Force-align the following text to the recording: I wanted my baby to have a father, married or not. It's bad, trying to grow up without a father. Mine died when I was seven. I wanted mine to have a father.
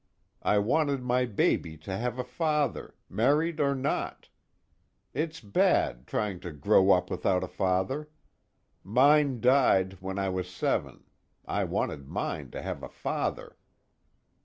I 0.41 0.57
wanted 0.57 1.03
my 1.03 1.25
baby 1.25 1.77
to 1.77 1.95
have 1.95 2.17
a 2.17 2.23
father, 2.23 2.95
married 3.07 3.59
or 3.59 3.75
not. 3.75 4.29
It's 5.13 5.39
bad, 5.41 6.07
trying 6.07 6.39
to 6.39 6.51
grow 6.51 6.89
up 6.89 7.11
without 7.11 7.43
a 7.43 7.47
father. 7.47 8.09
Mine 8.83 9.41
died 9.41 10.01
when 10.01 10.17
I 10.17 10.29
was 10.29 10.49
seven. 10.49 11.03
I 11.45 11.65
wanted 11.65 12.07
mine 12.07 12.49
to 12.49 12.63
have 12.63 12.81
a 12.81 12.89
father. 12.89 13.57